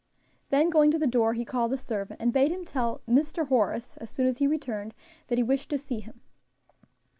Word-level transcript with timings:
Then, 0.49 0.71
going 0.71 0.89
to 0.89 0.97
the 0.97 1.05
door, 1.05 1.35
he 1.35 1.45
called 1.45 1.71
a 1.73 1.77
servant 1.77 2.19
and 2.19 2.33
bade 2.33 2.49
him 2.49 2.65
tell 2.65 3.01
"Mr. 3.07 3.49
Horace," 3.49 3.97
as 3.97 4.09
soon 4.09 4.25
as 4.25 4.39
he 4.39 4.47
returned, 4.47 4.95
that 5.27 5.37
he 5.37 5.43
wished 5.43 5.69
to 5.69 5.77
see 5.77 5.99
him. 5.99 6.21